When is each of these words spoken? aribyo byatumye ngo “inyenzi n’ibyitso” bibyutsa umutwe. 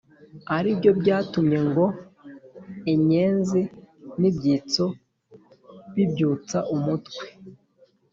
aribyo 0.55 0.91
byatumye 0.99 1.59
ngo 1.69 1.85
“inyenzi 2.93 3.61
n’ibyitso” 4.19 4.85
bibyutsa 5.95 6.57
umutwe. 6.75 7.25